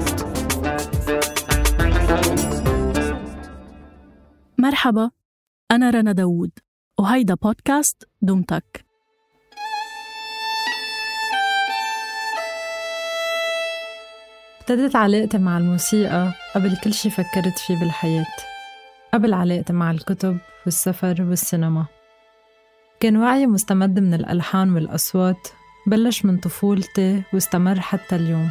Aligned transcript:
صوت 0.00 0.26
مرحبا 4.58 5.10
أنا 5.70 5.90
رنا 5.90 6.12
داوود 6.12 6.50
وهيدا 6.98 7.34
بودكاست 7.34 8.08
دمتك. 8.22 8.84
ابتدت 14.60 14.96
علاقتي 14.96 15.38
مع 15.38 15.58
الموسيقى 15.58 16.32
قبل 16.54 16.76
كل 16.76 16.94
شي 16.94 17.10
فكرت 17.10 17.58
فيه 17.58 17.80
بالحياة 17.80 18.26
قبل 19.14 19.34
علاقتي 19.34 19.72
مع 19.72 19.90
الكتب 19.90 20.38
والسفر 20.64 21.16
والسينما. 21.22 21.86
كان 23.00 23.16
وعي 23.16 23.46
مستمد 23.46 23.98
من 23.98 24.14
الألحان 24.14 24.74
والأصوات 24.74 25.48
بلش 25.86 26.24
من 26.24 26.38
طفولتي 26.38 27.22
واستمر 27.32 27.80
حتى 27.80 28.16
اليوم. 28.16 28.50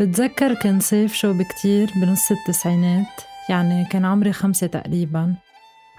بتذكر 0.00 0.54
كان 0.54 0.80
صيف 0.80 1.14
شوب 1.14 1.42
كتير 1.42 1.90
بنص 1.96 2.30
التسعينات؟ 2.30 3.20
يعني 3.48 3.84
كان 3.84 4.04
عمري 4.04 4.32
خمسة 4.32 4.66
تقريبا. 4.66 5.34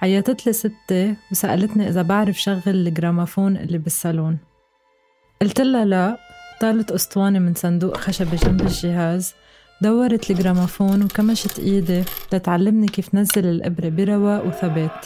عيطت 0.02 0.46
لي 0.46 0.54
ستي 0.54 1.16
وسألتني 1.32 1.88
إذا 1.88 2.02
بعرف 2.02 2.42
شغل 2.42 2.62
الجرامافون 2.68 3.58
اللي 3.58 3.78
بالصالون. 3.78 4.38
قلت 5.42 5.62
لها 5.62 5.86
لا. 5.86 6.18
طالت 6.62 6.92
أسطوانة 6.92 7.40
من 7.40 7.54
صندوق 7.54 7.98
خشبي 7.98 8.36
جنب 8.36 8.62
الجهاز. 8.62 9.34
دورت 9.82 10.32
الجرامافون 10.32 11.04
وكمشت 11.04 11.60
إيدي 11.60 12.04
لتعلمني 12.34 12.88
كيف 12.88 13.16
نزل 13.16 13.46
الإبرة 13.46 13.90
برواق 13.90 14.46
وثبات 14.46 15.06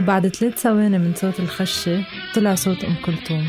بعد 0.00 0.28
ثلاث 0.28 0.58
ثواني 0.58 0.98
من 0.98 1.14
صوت 1.14 1.40
الخشة 1.40 2.04
طلع 2.34 2.54
صوت 2.54 2.84
أم 2.84 2.94
كلثوم. 3.04 3.46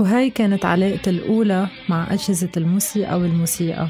وهي 0.00 0.30
كانت 0.30 0.64
علاقتي 0.64 1.10
الأولى 1.10 1.68
مع 1.88 2.06
أجهزة 2.12 2.50
الموسيقى 2.56 3.18
والموسيقى 3.18 3.88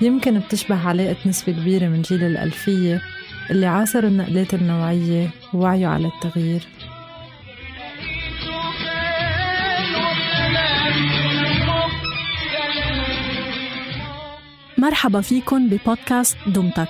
يمكن 0.00 0.38
بتشبه 0.38 0.88
علاقة 0.88 1.16
نسبة 1.26 1.52
كبيرة 1.52 1.88
من 1.88 2.02
جيل 2.02 2.24
الألفية 2.24 3.02
اللي 3.50 3.66
عاصروا 3.66 4.10
النقلات 4.10 4.54
النوعية 4.54 5.30
ووعيوا 5.54 5.90
على 5.90 6.06
التغيير. 6.08 6.62
مرحبا 14.78 15.20
فيكن 15.20 15.68
ببودكاست 15.68 16.36
دمتك 16.46 16.88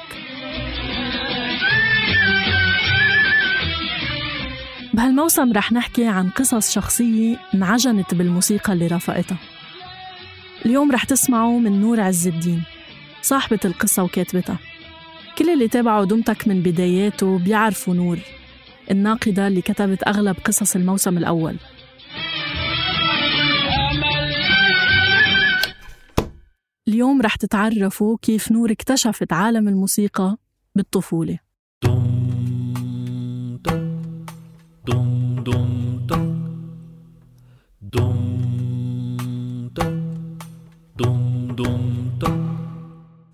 بهالموسم 4.97 5.53
رح 5.53 5.73
نحكي 5.73 6.07
عن 6.07 6.31
قصص 6.31 6.71
شخصية 6.71 7.37
انعجنت 7.55 8.15
بالموسيقى 8.15 8.73
اللي 8.73 8.87
رافقتها 8.87 9.39
اليوم 10.67 10.93
رح 10.93 11.05
تسمعوا 11.05 11.61
من 11.61 11.81
نور 11.81 12.01
عز 12.01 12.27
الدين 12.27 12.63
صاحبة 13.23 13.59
القصة 13.65 14.03
وكاتبتها. 14.03 14.59
كل 15.39 15.51
اللي 15.51 15.69
تابعوا 15.69 16.05
دمتك 16.05 16.49
من 16.49 16.63
بداياته 16.63 17.39
بيعرفوا 17.39 17.95
نور 17.95 18.19
الناقدة 18.91 19.47
اللي 19.47 19.63
كتبت 19.63 20.09
أغلب 20.09 20.37
قصص 20.45 20.77
الموسم 20.77 21.19
الأول. 21.19 21.57
اليوم 26.89 27.23
رح 27.23 27.37
تتعرفوا 27.37 28.17
كيف 28.23 28.53
نور 28.53 28.73
اكتشفت 28.73 29.33
عالم 29.33 29.69
الموسيقى 29.69 30.37
بالطفولة. 30.75 31.46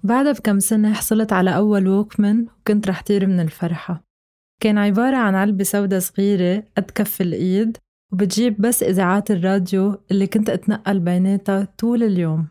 بعدها 0.05 0.33
بكم 0.33 0.59
سنة 0.59 0.93
حصلت 0.93 1.33
على 1.33 1.57
أول 1.57 1.89
ووكمان 1.89 2.47
وكنت 2.61 2.89
رح 2.89 3.03
طير 3.03 3.27
من 3.27 3.41
الفرحة. 3.41 4.05
كان 4.63 4.79
عبارة 4.79 5.17
عن 5.17 5.35
علبة 5.35 5.65
سودة 5.65 5.99
صغيرة 5.99 6.65
قد 6.77 6.91
كف 6.91 7.21
الإيد 7.21 7.77
وبتجيب 8.13 8.61
بس 8.61 8.83
إذاعات 8.83 9.31
الراديو 9.31 9.99
اللي 10.11 10.27
كنت 10.27 10.51
أتنقل 10.51 11.01
بيناتها 11.01 11.69
طول 11.79 12.03
اليوم. 12.03 12.49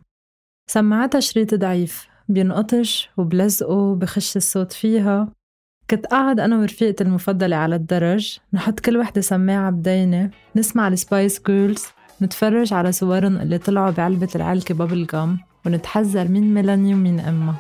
سماعتها 0.69 1.19
شريط 1.19 1.55
ضعيف 1.55 2.07
بينقطش 2.29 3.09
وبلزقه 3.17 3.95
بخش 3.95 4.37
الصوت 4.37 4.71
فيها. 4.71 5.33
كنت 5.91 6.05
قاعد 6.05 6.39
أنا 6.39 6.57
ورفيقتي 6.57 7.03
المفضلة 7.03 7.55
على 7.55 7.75
الدرج 7.75 8.37
نحط 8.53 8.79
كل 8.79 8.97
وحدة 8.97 9.21
سماعة 9.21 9.71
بدينة 9.71 10.29
نسمع 10.55 10.87
ال 10.87 10.96
Spice 10.96 11.41
Girls 11.47 11.85
نتفرج 12.21 12.73
على 12.73 12.91
صورن 12.91 13.37
اللي 13.37 13.57
طلعوا 13.57 13.91
بعلبة 13.91 14.27
العلكة 14.35 14.75
bubble 14.75 15.07
gum 15.07 15.39
ونتحذر 15.65 16.27
مين 16.27 16.53
ميلاني 16.53 16.93
ومين 16.93 17.19
إيما. 17.19 17.55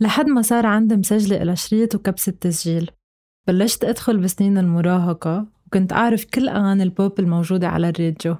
لحد 0.00 0.26
ما 0.26 0.42
صار 0.42 0.66
عندي 0.66 0.96
مسجلة 0.96 1.42
إلى 1.42 1.56
شريط 1.56 1.94
وكبسة 1.94 2.32
تسجيل. 2.40 2.90
بلشت 3.48 3.84
أدخل 3.84 4.18
بسنين 4.18 4.58
المراهقة 4.58 5.46
وكنت 5.66 5.92
أعرف 5.92 6.24
كل 6.24 6.48
أغاني 6.48 6.82
البوب 6.82 7.20
الموجودة 7.20 7.68
على 7.68 7.88
الراديو. 7.88 8.36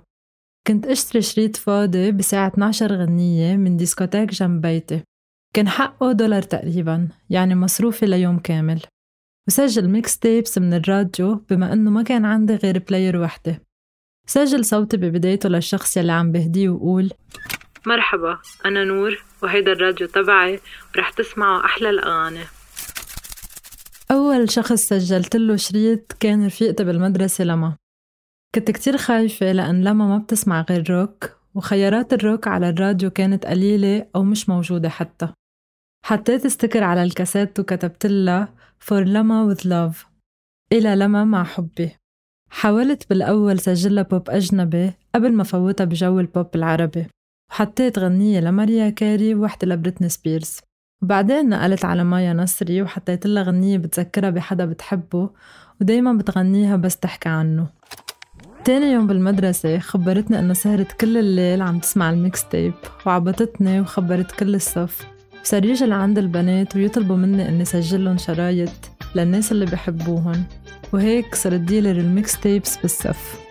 كنت 0.66 0.86
أشتري 0.86 1.22
شريط 1.22 1.56
فاضي 1.56 2.12
بيساع 2.12 2.48
12 2.48 2.92
غنية 2.92 3.56
من 3.56 3.76
ديسكوتيك 3.76 4.30
جنب 4.30 4.60
بيتي. 4.60 5.02
كان 5.54 5.68
حقه 5.68 6.12
دولار 6.12 6.42
تقريبا 6.42 7.08
يعني 7.30 7.54
مصروفي 7.54 8.06
ليوم 8.06 8.38
كامل. 8.38 8.82
وسجل 9.48 9.88
mix 9.88 10.18
tapes 10.18 10.58
من 10.58 10.74
الراديو 10.74 11.34
بما 11.34 11.72
إنه 11.72 11.90
ما 11.90 12.02
كان 12.02 12.24
عندي 12.24 12.54
غير 12.54 12.78
player 12.78 13.16
وحدة. 13.16 13.62
سجل 14.26 14.64
صوتي 14.64 14.96
ببدايته 14.96 15.48
للشخص 15.48 15.96
يلي 15.96 16.12
عم 16.12 16.32
بهديه 16.32 16.68
وقول 16.68 17.10
مرحبا 17.86 18.38
أنا 18.66 18.84
نور 18.84 19.24
وهيدا 19.42 19.72
الراديو 19.72 20.06
تبعي 20.06 20.60
ورح 20.94 21.10
تسمعوا 21.10 21.64
أحلى 21.64 21.90
الأغاني. 21.90 22.44
أول 24.10 24.50
شخص 24.50 24.72
سجلت 24.72 25.36
له 25.36 25.56
شريط 25.56 26.12
كان 26.12 26.46
رفيقتي 26.46 26.84
بالمدرسة 26.84 27.44
لما. 27.44 27.76
كنت 28.54 28.70
كتير 28.70 28.96
خايفة 28.96 29.52
لأن 29.52 29.84
لما 29.84 30.06
ما 30.06 30.18
بتسمع 30.18 30.60
غير 30.70 30.90
روك 30.90 31.36
وخيارات 31.54 32.12
الروك 32.12 32.48
على 32.48 32.68
الراديو 32.68 33.10
كانت 33.10 33.46
قليلة 33.46 34.06
أو 34.16 34.22
مش 34.22 34.48
موجودة 34.48 34.88
حتى. 34.88 35.28
حطيت 36.04 36.46
sticker 36.46 36.84
على 36.84 37.02
الكاسيت 37.02 37.60
وكتبت 37.60 38.06
لها 38.06 38.54
for 38.78 39.04
لما 39.04 39.54
with 39.54 39.60
love 39.60 40.06
إلى 40.72 40.96
لما 40.96 41.24
مع 41.24 41.44
حبي 41.44 41.90
حاولت 42.50 43.08
بالأول 43.10 43.58
سجلها 43.58 44.02
بوب 44.02 44.30
أجنبي 44.30 44.92
قبل 45.14 45.32
ما 45.32 45.44
فوتها 45.44 45.84
بجو 45.84 46.20
البوب 46.20 46.48
العربي. 46.54 47.06
وحطيت 47.50 47.98
غنية 47.98 48.40
لماريا 48.40 48.90
كاري 48.90 49.34
وواحدة 49.34 49.66
لبريتني 49.66 50.08
سبيرز. 50.08 50.60
وبعدين 51.02 51.48
نقلت 51.48 51.84
على 51.84 52.04
مايا 52.04 52.32
نصري 52.32 52.82
وحطيت 52.82 53.26
لها 53.26 53.42
غنية 53.42 53.78
بتذكرها 53.78 54.30
بحدا 54.30 54.64
بتحبه 54.64 55.30
ودايما 55.80 56.12
بتغنيها 56.12 56.76
بس 56.76 56.96
تحكي 56.96 57.28
عنه. 57.28 57.66
تاني 58.64 58.92
يوم 58.92 59.06
بالمدرسة 59.06 59.78
خبرتني 59.78 60.38
إنه 60.38 60.52
سهرت 60.52 60.92
كل 60.92 61.18
الليل 61.18 61.62
عم 61.62 61.78
تسمع 61.78 62.10
ال 62.10 62.48
mixtape 62.48 62.74
وعبطتني 63.06 63.80
وخبرت 63.80 64.30
كل 64.30 64.54
الصف. 64.54 65.06
وصار 65.42 65.64
يجي 65.64 65.86
لعند 65.86 66.18
البنات 66.18 66.76
ويطلبوا 66.76 67.16
مني 67.16 67.48
إني 67.48 67.64
سجلهم 67.64 68.18
شرايط 68.18 68.70
للناس 69.14 69.52
اللي 69.52 69.66
بحبوهن 69.66 70.42
وهيك 70.92 71.34
صرت 71.34 71.60
dealer 71.60 72.00
ال 72.00 72.40
mixtapes 72.40 72.76
بالصف. 72.76 73.45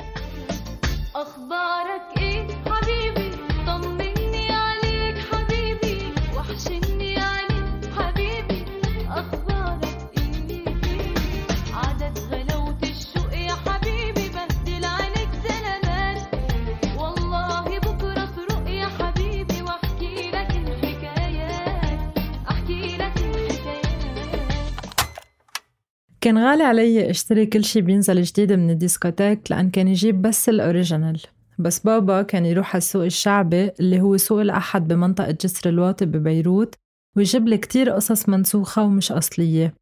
كان 26.25 26.37
غالي 26.37 26.63
علي 26.63 27.09
اشتري 27.09 27.45
كل 27.45 27.63
شي 27.63 27.81
بينزل 27.81 28.21
جديد 28.21 28.53
من 28.53 28.69
الديسكوتيك 28.69 29.51
لأن 29.51 29.69
كان 29.69 29.87
يجيب 29.87 30.21
بس 30.21 30.49
ال 30.49 30.56
original. 30.56 31.21
بس 31.59 31.79
بابا 31.79 32.21
كان 32.21 32.45
يروح 32.45 32.69
على 32.69 32.77
السوق 32.77 33.03
الشعبي 33.03 33.71
اللي 33.79 34.01
هو 34.01 34.17
سوق 34.17 34.41
الأحد 34.41 34.87
بمنطقة 34.87 35.31
جسر 35.31 35.69
الواطي 35.69 36.05
ببيروت 36.05 36.75
ويجيب 37.15 37.47
لي 37.47 37.57
كتير 37.57 37.89
قصص 37.89 38.29
منسوخة 38.29 38.83
ومش 38.83 39.11
أصلية. 39.11 39.73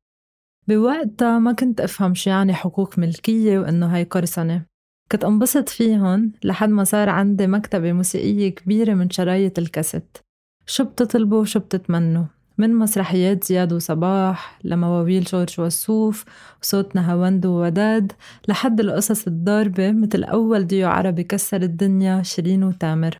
بوقتها 0.67 1.39
ما 1.39 1.53
كنت 1.53 1.81
أفهم 1.81 2.13
شو 2.13 2.29
يعني 2.29 2.53
حقوق 2.53 2.99
ملكية 2.99 3.59
وإنه 3.59 3.95
هاي 3.95 4.03
قرصنة 4.03 4.65
كنت 5.11 5.23
انبسط 5.23 5.69
فيهن 5.69 6.31
لحد 6.43 6.69
ما 6.69 6.83
صار 6.83 7.09
عندي 7.09 7.47
مكتبة 7.47 7.91
موسيقية 7.93 8.49
كبيرة 8.49 8.93
من 8.93 9.09
شرايط 9.09 9.59
الكاسيت. 9.59 10.17
شو 10.65 10.83
بتطلبوا 10.83 11.41
وشو 11.41 11.59
بتتمنوا؟ 11.59 12.25
من 12.57 12.75
مسرحيات 12.75 13.43
زياد 13.43 13.73
وصباح 13.73 14.59
لمواويل 14.63 15.23
جورج 15.23 15.59
وسوف 15.59 16.25
وصوت 16.61 16.95
نهاوند 16.95 17.45
ووداد 17.45 18.11
لحد 18.47 18.79
القصص 18.79 19.27
الضاربة 19.27 19.91
مثل 19.91 20.23
أول 20.23 20.67
ديو 20.67 20.89
عربي 20.89 21.23
كسر 21.23 21.61
الدنيا 21.61 22.23
شيرين 22.23 22.63
وتامر. 22.63 23.17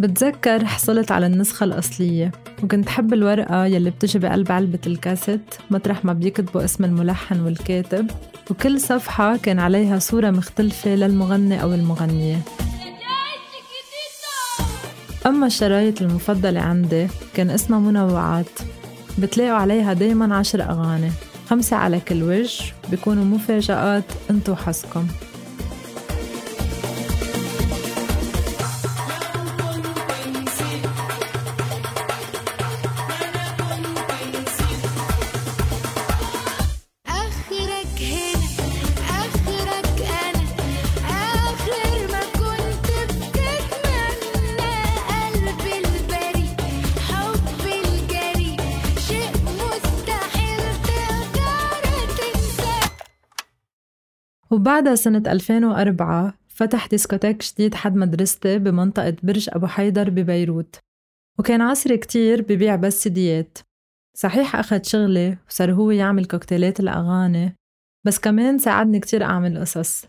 بتذكر 0.00 0.64
حصلت 0.64 1.12
على 1.12 1.26
النسخة 1.26 1.64
الأصلية 1.64 2.32
وكنت 2.62 2.88
حب 2.88 3.12
الورقة 3.12 3.64
يلي 3.64 3.90
بتجي 3.90 4.18
بقلب 4.18 4.52
علبة 4.52 4.78
الكاسيت 4.86 5.54
مطرح 5.70 6.04
ما 6.04 6.12
بيكتبوا 6.12 6.64
اسم 6.64 6.84
الملحن 6.84 7.40
والكاتب 7.40 8.10
وكل 8.50 8.80
صفحة 8.80 9.36
كان 9.36 9.58
عليها 9.58 9.98
صورة 9.98 10.30
مختلفة 10.30 10.94
للمغني 10.94 11.62
أو 11.62 11.74
المغنية. 11.74 12.38
أما 15.30 15.46
الشرايط 15.46 16.02
المفضلة 16.02 16.60
عندي 16.60 17.06
كان 17.34 17.50
اسمها 17.50 17.78
منوعات. 17.78 18.58
بتلاقوا 19.18 19.58
عليها 19.58 19.92
دايما 19.92 20.36
عشر 20.36 20.62
أغاني 20.62 21.10
خمسة 21.50 21.76
على 21.76 22.00
كل 22.00 22.22
وجه 22.22 22.64
بيكونوا 22.90 23.24
مفاجآت 23.24 24.04
انتو 24.30 24.54
حظكم. 24.54 25.06
وبعدها 54.60 54.94
سنة 54.94 55.22
2004 55.26 56.34
فتح 56.48 56.86
ديسكوتيك 56.86 57.44
جديد 57.44 57.74
حد 57.74 57.96
مدرستي 57.96 58.58
بمنطقة 58.58 59.16
برج 59.22 59.48
أبو 59.52 59.66
حيدر 59.66 60.10
ببيروت 60.10 60.78
وكان 61.38 61.60
عصري 61.60 61.96
كتير 61.96 62.42
ببيع 62.42 62.76
بس 62.76 63.02
سيديات. 63.02 63.58
صحيح 64.16 64.56
أخد 64.56 64.84
شغلي 64.84 65.38
وصار 65.48 65.72
هو 65.72 65.90
يعمل 65.90 66.24
كوكتيلات 66.24 66.80
الأغاني 66.80 67.56
بس 68.06 68.18
كمان 68.18 68.58
ساعدني 68.58 69.00
كتير 69.00 69.24
أعمل 69.24 69.58
قصص 69.58 70.04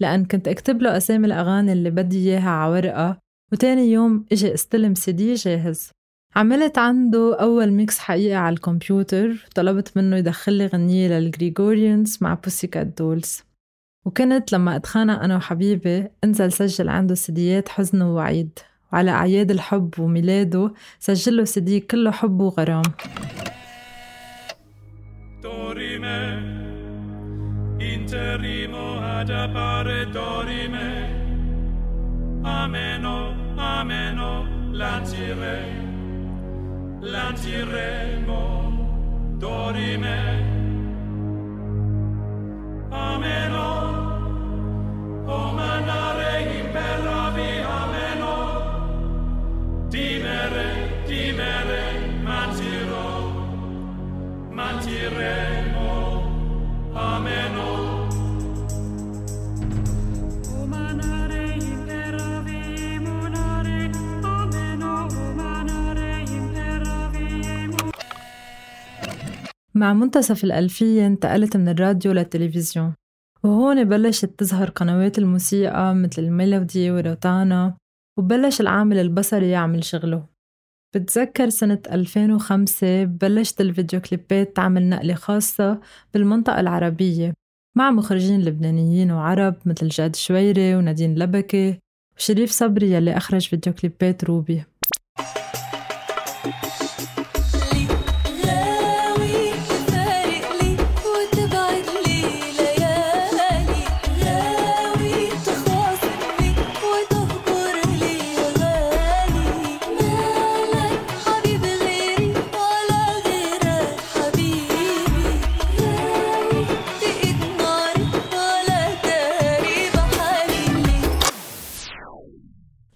لأن 0.00 0.24
كنت 0.24 0.48
أكتب 0.48 0.82
له 0.82 0.96
أسامي 0.96 1.26
الأغاني 1.26 1.72
اللي 1.72 1.90
بدي 1.90 2.30
إياها 2.30 2.50
على 2.50 2.72
ورقة 2.72 3.18
وتاني 3.52 3.92
يوم 3.92 4.26
إجي 4.32 4.54
استلم 4.54 4.94
سيدي 4.94 5.34
جاهز. 5.34 5.90
عملت 6.36 6.78
عنده 6.78 7.40
أول 7.40 7.70
mix 7.70 7.98
حقيقي 7.98 8.38
على 8.38 8.54
الكمبيوتر 8.54 9.46
طلبت 9.54 9.96
منه 9.96 10.16
يدخل 10.16 10.52
لي 10.52 10.66
غنية 10.66 11.08
للجريغوريانز 11.08 12.18
مع 12.20 12.34
بوسيكات 12.34 12.86
دولز 12.86 13.49
وكنت 14.04 14.52
لما 14.52 14.76
أتخانق 14.76 15.22
أنا 15.22 15.36
وحبيبي 15.36 16.08
انزل 16.24 16.52
سجل 16.52 16.88
عنده 16.88 17.14
سيديات 17.14 17.68
حزن 17.68 18.02
ووعيد. 18.02 18.58
وعلى 18.92 19.10
أعياد 19.10 19.50
الحب 19.50 19.90
وميلاده 19.98 20.72
سجل 20.98 21.36
له 21.36 21.44
سيدي 21.44 21.80
كله 21.80 22.10
حب 22.10 22.40
وغرام. 22.40 22.82
dorime 39.40 40.18
ameno 42.92 43.69
مع 69.74 69.92
منتصف 69.92 70.44
الألفية 70.44 71.06
انتقلت 71.06 71.56
من 71.56 71.68
الراديو 71.68 72.12
للتلفزيون 72.12 72.94
وهون 73.44 73.84
بلشت 73.84 74.24
تظهر 74.38 74.70
قنوات 74.70 75.18
الموسيقى 75.18 75.94
مثل 75.94 76.22
الميلودي 76.22 76.90
وروتانا 76.90 77.76
وبلش 78.18 78.60
العامل 78.60 78.98
البصري 78.98 79.50
يعمل 79.50 79.84
شغله. 79.84 80.39
بتذكر 80.94 81.48
سنة 81.48 81.82
2005 81.92 83.04
بلشت 83.04 83.60
الفيديو 83.60 84.00
كليبات 84.00 84.56
تعمل 84.56 84.88
نقلة 84.88 85.14
خاصة 85.14 85.80
بالمنطقة 86.14 86.60
العربية 86.60 87.34
مع 87.76 87.90
مخرجين 87.90 88.40
لبنانيين 88.40 89.10
وعرب 89.10 89.54
مثل 89.66 89.88
جاد 89.88 90.16
شويري 90.16 90.74
ونادين 90.74 91.18
لبكي 91.18 91.78
وشريف 92.16 92.50
صبري 92.50 92.92
يلي 92.92 93.16
أخرج 93.16 93.48
فيديو 93.48 93.72
كليبات 93.72 94.24
روبي. 94.24 94.64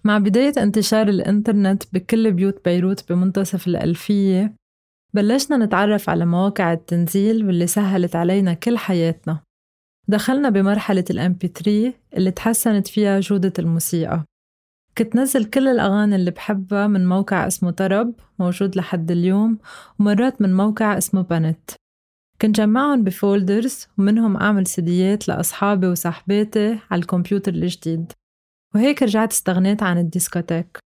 مع 0.05 0.17
بداية 0.17 0.53
انتشار 0.57 1.07
الإنترنت 1.07 1.83
بكل 1.93 2.31
بيوت 2.31 2.65
بيروت 2.65 3.11
بمنتصف 3.11 3.67
الألفية 3.67 4.55
بلشنا 5.13 5.57
نتعرف 5.57 6.09
على 6.09 6.25
مواقع 6.25 6.73
التنزيل 6.73 7.45
واللي 7.45 7.67
سهلت 7.67 8.15
علينا 8.15 8.53
كل 8.53 8.77
حياتنا. 8.77 9.39
دخلنا 10.07 10.49
بمرحلة 10.49 11.03
الام 11.09 11.33
بي 11.33 11.47
3 11.47 11.93
اللي 12.17 12.31
تحسنت 12.31 12.87
فيها 12.87 13.19
جودة 13.19 13.53
الموسيقى. 13.59 14.23
كنت 14.97 15.15
نزل 15.15 15.45
كل 15.45 15.67
الأغاني 15.67 16.15
اللي 16.15 16.31
بحبها 16.31 16.87
من 16.87 17.07
موقع 17.07 17.47
اسمه 17.47 17.71
طرب 17.71 18.13
موجود 18.39 18.75
لحد 18.75 19.11
اليوم 19.11 19.57
ومرات 19.99 20.41
من 20.41 20.53
موقع 20.53 20.97
اسمه 20.97 21.21
بنت 21.21 21.71
كنت 22.41 22.55
جمعهم 22.55 23.03
بفولدرز 23.03 23.87
ومنهم 23.97 24.37
أعمل 24.37 24.67
سيديات 24.67 25.27
لأصحابي 25.27 25.87
وصاحباتي 25.87 26.79
على 26.91 27.01
الكمبيوتر 27.01 27.53
الجديد. 27.53 28.11
وهيك 28.75 29.03
رجعت 29.03 29.31
استغنيت 29.31 29.83
عن 29.83 29.97
الديسكوتيك. 29.97 30.79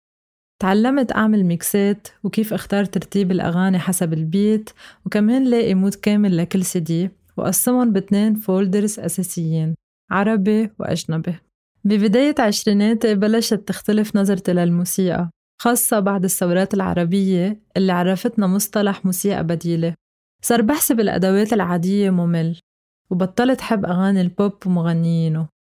تعلمت 0.63 1.13
أعمل 1.13 1.45
ميكسات 1.45 2.09
وكيف 2.25 2.55
أختار 2.55 2.85
ترتيب 2.85 3.31
الأغاني 3.31 3.79
حسب 3.79 4.13
ال 4.13 4.25
beat 4.25 4.71
وكمان 5.07 5.45
لاقي 5.45 5.75
mood 5.75 5.95
كامل 5.95 6.37
لكل 6.37 6.65
سي 6.65 6.81
دي 6.81 7.11
وقسمهم 7.37 7.93
باتنين 7.93 8.35
folders 8.35 8.99
أساسيين 8.99 9.75
عربي 10.11 10.71
وأجنبي. 10.79 11.35
ببداية 11.85 12.35
عشريناتي 12.39 13.15
بلشت 13.15 13.55
تختلف 13.55 14.17
نظرتي 14.17 14.53
للموسيقى 14.53 15.31
خاصة 15.61 16.01
بعد 16.01 16.25
الثورات 16.25 16.75
العربية 16.75 17.61
اللي 17.77 17.93
عرفتنا 17.93 18.47
مصطلح 18.47 19.05
موسيقى 19.05 19.45
بديلة. 19.45 19.95
صار 20.43 20.63
بحس 20.63 21.01
الراديوات 21.01 21.53
العادية 21.53 22.11
ممل 22.11 22.61
وبطلت 23.11 23.61
حب 23.61 23.85
أغاني 23.85 24.21
البوب 24.21 24.67
ومغنيينه. 24.67 25.58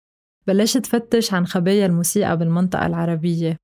بلشت 0.47 0.85
فتش 0.85 1.33
عن 1.33 1.45
خبايا 1.45 1.85
الموسيقى 1.85 2.37
بالمنطقة 2.37 2.85
العربية. 2.85 3.57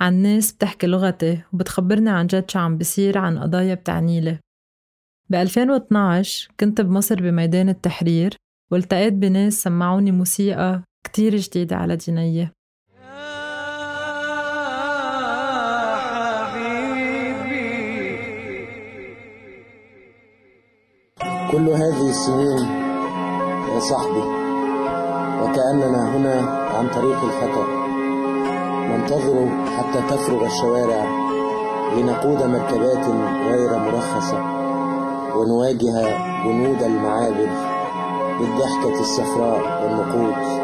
عن 0.00 0.14
ناس 0.14 0.52
بتحكي 0.52 0.86
لغتي 0.86 1.42
وبتخبرني 1.52 2.10
عن 2.10 2.26
جد 2.26 2.50
شو 2.50 2.58
عم 2.58 2.78
بيصير 2.78 3.18
عن 3.18 3.38
قضايا 3.38 3.74
بتعنيلي 3.74 4.38
ب 5.30 5.34
2012 5.34 6.50
كنت 6.60 6.80
بمصر 6.80 7.22
بميدان 7.22 7.68
التحرير 7.68 8.36
والتقيت 8.72 9.12
بناس 9.12 9.62
سمعوني 9.62 10.12
موسيقى 10.12 10.82
كتير 11.06 11.36
جديدة 11.36 11.76
على 11.76 11.96
دينية. 11.96 12.52
كل 21.52 21.68
هذه 21.68 22.10
السنين 22.10 22.68
يا 23.74 23.80
صاحبي 23.80 24.41
وكأننا 25.42 26.16
هنا 26.16 26.40
عن 26.78 26.88
طريق 26.88 27.24
الخطأ 27.24 27.66
ننتظر 28.88 29.48
حتى 29.76 30.00
تفرغ 30.08 30.46
الشوارع 30.46 31.04
لنقود 31.96 32.42
مركبات 32.42 33.06
غير 33.48 33.78
مرخصة 33.78 34.38
ونواجه 35.36 36.18
جنود 36.44 36.82
المعابر 36.82 37.48
بالضحكة 38.38 39.00
الصفراء 39.00 39.84
والنقود. 39.84 40.62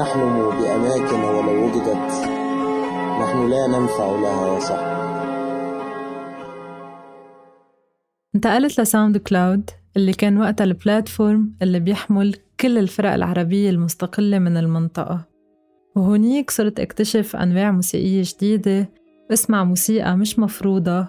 نحلم 0.00 0.50
بأماكن 0.50 1.24
ولو 1.24 1.64
وجدت 1.64 2.12
نحن 3.20 3.48
لا 3.50 3.66
ننفع 3.66 4.06
لها 4.06 4.54
يا 4.54 4.60
صاحبي. 4.60 4.96
انتقلت 8.34 8.80
لساوند 8.80 9.16
كلاود 9.16 9.70
اللي 9.96 10.12
كان 10.12 10.38
وقتها 10.40 10.64
ال 10.64 10.74
platform 10.74 11.54
اللي 11.62 11.80
بيحمل 11.80 12.36
كل 12.60 12.78
الفرق 12.78 13.12
العربية 13.12 13.70
المستقلة 13.70 14.38
من 14.38 14.56
المنطقة. 14.56 15.24
وهونيك 15.96 16.50
صرت 16.50 16.80
اكتشف 16.80 17.36
أنواع 17.36 17.70
موسيقية 17.70 18.22
جديدة 18.24 18.90
اسمع 19.32 19.64
موسيقى 19.64 20.16
مش 20.16 20.38
مفروضة 20.38 21.06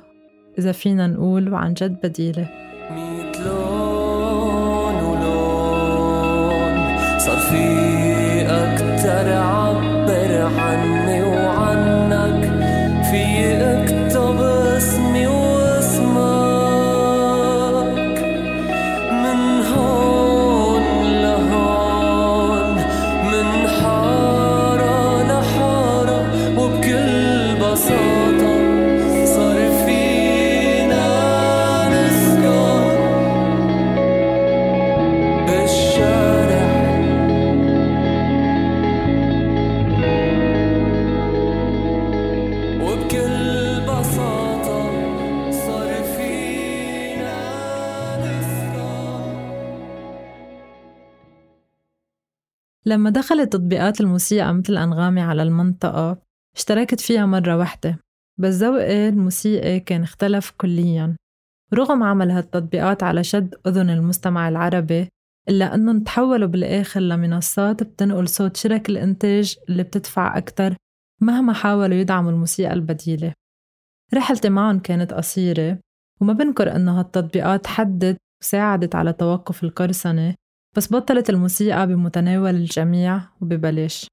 إذا 0.59 0.71
فينا 0.71 1.07
نقول 1.07 1.53
وعن 1.53 1.73
جد 1.73 1.99
بديلة. 2.03 2.49
لما 52.87 53.09
دخلت 53.09 53.53
تطبيقات 53.53 54.01
الموسيقى 54.01 54.53
مثل 54.53 54.77
أنغامي 54.77 55.21
على 55.21 55.43
المنطقة 55.43 56.17
اشتركت 56.55 56.99
فيها 56.99 57.25
مرة 57.25 57.57
واحدة 57.57 57.99
بس 58.39 58.53
ذوقي 58.53 59.09
الموسيقي 59.09 59.79
كان 59.79 60.03
اختلف 60.03 60.51
كلياً. 60.57 61.15
رغم 61.73 62.03
عمل 62.03 62.31
هالتطبيقات 62.31 63.03
على 63.03 63.23
شد 63.23 63.55
أذن 63.67 63.89
المستمع 63.89 64.49
العربي 64.49 65.07
إلا 65.49 65.75
أنهم 65.75 65.99
تحولوا 65.99 66.47
بالآخر 66.47 66.99
لمنصات 66.99 67.83
بتنقل 67.83 68.27
صوت 68.27 68.57
شرك 68.57 68.89
الإنتاج 68.89 69.55
اللي 69.69 69.83
بتدفع 69.83 70.37
أكتر 70.37 70.75
مهما 71.21 71.53
حاولوا 71.53 71.97
يدعموا 71.97 72.31
الموسيقى 72.31 72.73
البديلة. 72.73 73.33
رحلتي 74.13 74.49
معهم 74.49 74.79
كانت 74.79 75.13
قصيرة 75.13 75.79
وما 76.21 76.33
بنكر 76.33 76.75
إنه 76.75 76.99
هالتطبيقات 76.99 77.67
حدت 77.67 78.17
وساعدت 78.43 78.95
على 78.95 79.13
توقف 79.13 79.63
القرصنة 79.63 80.35
بس 80.77 80.93
بطلت 80.93 81.29
الموسيقى 81.29 81.87
بمتناول 81.87 82.55
الجميع 82.55 83.21
وببلاش. 83.41 84.07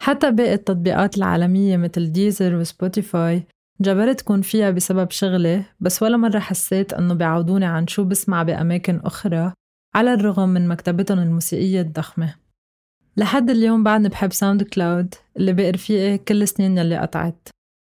حتى 0.00 0.30
باقي 0.30 0.54
التطبيقات 0.54 1.18
العالمية 1.18 1.76
مثل 1.76 2.12
ديزر 2.12 2.54
وسبوتيفاي 2.54 3.46
جبرت 3.80 4.20
تكون 4.20 4.42
فيها 4.42 4.70
بسبب 4.70 5.10
شغلي 5.10 5.64
بس 5.80 6.02
ولا 6.02 6.16
مرة 6.16 6.38
حسيت 6.38 6.92
أنه 6.92 7.14
بيعوضوني 7.14 7.64
عن 7.64 7.86
شو 7.86 8.04
بسمع 8.04 8.42
بأماكن 8.42 9.00
أخرى 9.04 9.52
على 9.94 10.14
الرغم 10.14 10.48
من 10.48 10.68
مكتبتهم 10.68 11.18
الموسيقية 11.18 11.80
الضخمة. 11.80 12.34
لحد 13.16 13.50
اليوم 13.50 13.82
بعدني 13.82 14.08
بحب 14.08 14.32
ساوند 14.32 14.62
كلاود 14.62 15.14
اللي 15.36 15.52
بقي 15.52 15.70
رفيقي 15.70 16.18
كل 16.18 16.42
السنين 16.42 16.78
يلي 16.78 16.98
قطعت. 16.98 17.48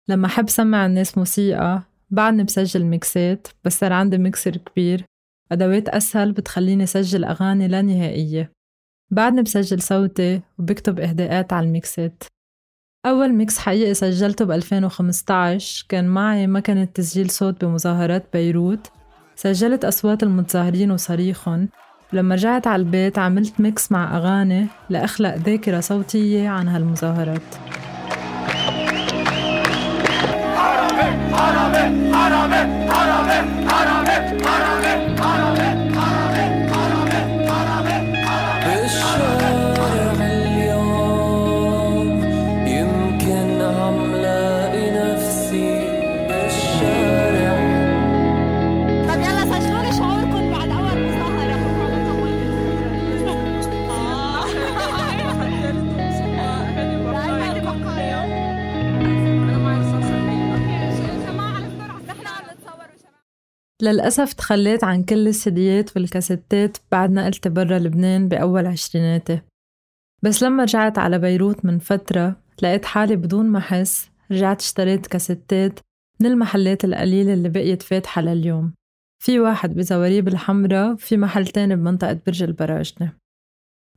لما 0.08 0.26
أحب 0.26 0.48
سمع 0.48 0.86
الناس 0.86 1.18
موسيقى 1.18 1.82
بعدني 2.10 2.44
بسجل 2.44 2.84
ميكسات 2.84 3.48
بس 3.64 3.78
صار 3.78 3.92
عندي 3.92 4.18
ميكسر 4.18 4.56
كبير 4.56 5.04
أدوات 5.52 5.88
أسهل 5.88 6.32
بتخليني 6.32 6.86
سجل 6.86 7.24
أغاني 7.24 7.68
لا 7.68 7.82
نهائية. 7.82 8.52
بعدني 9.10 9.42
بسجل 9.42 9.82
صوتي 9.82 10.40
وبكتب 10.58 11.00
إهداءات 11.00 11.52
على 11.52 11.66
الميكسات. 11.66 12.22
أول 13.06 13.32
mix 13.32 13.58
حقيقي 13.58 13.94
سجلته 13.94 14.44
ب 14.44 14.50
2015 14.50 15.86
كان 15.88 16.08
معي 16.08 16.46
مكنة 16.46 16.84
تسجيل 16.84 17.30
صوت 17.30 17.64
بمظاهرات 17.64 18.24
بيروت. 18.32 18.90
سجلت 19.36 19.84
أصوات 19.84 20.22
المتظاهرين 20.22 20.90
وصريخهم. 20.90 21.68
لما 22.12 22.34
رجعت 22.34 22.66
على 22.66 22.82
البيت 22.82 23.18
عملت 23.18 23.60
mix 23.60 23.92
مع 23.92 24.16
أغاني 24.16 24.66
لأخلق 24.90 25.34
ذاكرة 25.34 25.80
صوتية 25.80 26.48
عن 26.48 26.68
هالمظاهرات. 26.68 27.71
للأسف 63.82 64.32
تخليت 64.32 64.84
عن 64.84 65.02
كل 65.02 65.28
السيديات 65.28 65.96
والكاسيتات 65.96 66.76
بعد 66.92 67.10
نقلتي 67.10 67.48
برا 67.48 67.78
لبنان 67.78 68.28
بأول 68.28 68.66
عشريناتي. 68.66 69.40
بس 70.22 70.42
لما 70.42 70.62
رجعت 70.62 70.98
على 70.98 71.18
بيروت 71.18 71.64
من 71.64 71.78
فترة 71.78 72.36
لقيت 72.62 72.84
حالي 72.84 73.16
بدون 73.16 73.46
ما 73.46 73.58
أحس 73.58 74.10
رجعت 74.30 74.60
اشتريت 74.60 75.06
كاسيتات 75.06 75.80
من 76.20 76.26
المحلات 76.26 76.84
القليلة 76.84 77.32
اللي 77.32 77.48
بقيت 77.48 77.82
فاتحة 77.82 78.22
لليوم. 78.22 78.74
في 79.22 79.40
واحد 79.40 79.74
بزواريب 79.74 80.28
الحمراء 80.28 80.92
وفي 80.92 81.16
محل 81.16 81.46
تاني 81.46 81.76
بمنطقة 81.76 82.20
برج 82.26 82.42
البراجنة. 82.42 83.12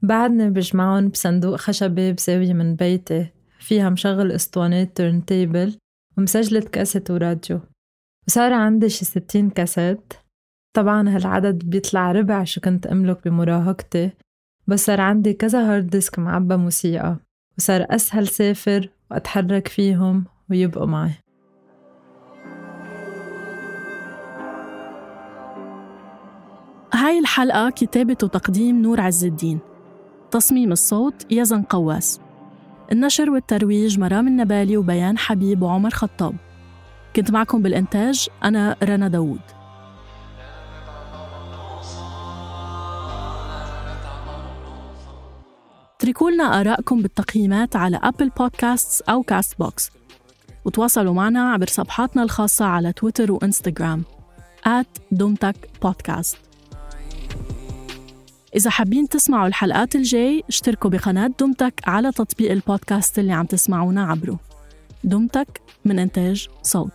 بعدني 0.02 0.50
بجمعهم 0.50 1.08
بصندوق 1.08 1.56
خشبي 1.56 2.14
بزاوية 2.14 2.54
من 2.54 2.76
بيتي 2.76 3.28
فيها 3.60 3.90
مشغل 3.90 4.32
أسطوانات 4.32 4.98
turntable 4.98 5.78
ومسجلة 6.18 6.62
كاسيت 6.62 7.12
وراديو. 7.12 7.60
وصار 8.28 8.54
عندي 8.54 8.90
شي 8.90 9.06
ستين 9.06 9.50
كاسيت. 9.50 10.14
طبعا 10.76 11.10
هالعدد 11.10 11.70
بيطلع 11.70 12.12
ربع 12.12 12.44
شو 12.44 12.62
كنت 12.62 12.88
أملك 12.88 13.28
بمراهقتي 13.28 14.12
بس 14.68 14.86
صار 14.86 15.02
عندي 15.02 15.34
كذا 15.34 15.74
hard 15.74 15.88
disk 15.88 16.20
معبى 16.20 16.58
موسيقى 16.58 17.18
وصار 17.58 17.86
أسهل 17.90 18.28
سافر 18.28 18.90
وأتحرك 19.12 19.68
فيهم 19.68 20.26
ويبقوا 20.50 20.86
معي. 20.86 21.12
هاي 26.94 27.20
الحلقة 27.20 27.70
كتابة 27.70 28.18
وتقديم 28.24 28.82
نور 28.82 29.02
عز 29.02 29.26
الدين. 29.26 29.60
تصميم 30.32 30.72
الصوت 30.72 31.32
يزن 31.32 31.62
قواس. 31.62 32.20
النشر 32.92 33.30
والترويج 33.30 34.00
مرام 34.00 34.28
النبالي 34.28 34.78
وبيان 34.78 35.18
حبيب 35.18 35.62
وعمر 35.62 35.90
خطاب. 35.90 36.45
كنت 37.16 37.32
معكم 37.32 37.62
بالإنتاج 37.62 38.28
أنا 38.44 38.76
رنا 38.84 39.08
داوود. 39.08 39.40
اتركوا 45.96 46.32
لنا 46.32 46.62
آرائكم 46.62 47.02
بالتقييمات 47.02 47.76
على 47.76 48.00
أبل 48.04 48.30
بودكاستس 48.30 49.02
أو 49.02 49.24
كاست 49.24 49.60
بوكس 49.60 49.92
وتواصلوا 50.66 51.14
معنا 51.14 51.52
عبر 51.52 51.68
صفحاتنا 51.68 52.24
الخاصة 52.24 52.66
على 52.66 52.94
تويتر 52.94 53.32
وإنستغرام. 53.32 54.04
دومتك 55.12 55.70
بودكاست 55.82 56.38
إذا 58.56 58.70
حابين 58.70 59.10
تسمعوا 59.10 59.48
الحلقات 59.48 59.96
الجاي 59.96 60.44
اشتركوا 60.50 60.90
بقناة 60.90 61.32
دومتك 61.40 61.74
على 61.88 62.12
تطبيق 62.12 62.52
البودكاست 62.52 63.20
اللي 63.20 63.34
عم 63.34 63.46
تسمعونا 63.46 64.06
عبره. 64.06 64.40
دمتك 65.06 65.62
من 65.86 66.00
إنتاج 66.00 66.50
صوت. 66.64 66.92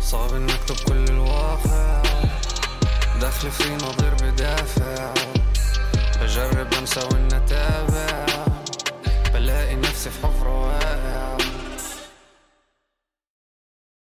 صعب 0.00 0.34
إنك 0.34 0.60
كل 0.88 1.04
الواقع 1.04 2.02
دخل 3.20 3.50
في 3.50 3.74
نظير 3.74 4.14
بدافع. 4.22 5.14
بجرب 6.20 6.74
أنسى 6.74 7.00
وإن 7.00 7.28
أتابع. 7.32 8.26
بلاقي 9.34 9.76
نفسي 9.76 10.10
في 10.10 10.26
حفرة 10.26 10.60
واقع. 10.60 11.21